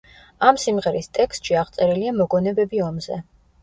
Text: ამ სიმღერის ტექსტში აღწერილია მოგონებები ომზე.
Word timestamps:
ამ 0.47 0.57
სიმღერის 0.63 1.11
ტექსტში 1.19 1.59
აღწერილია 1.63 2.19
მოგონებები 2.19 2.85
ომზე. 2.91 3.25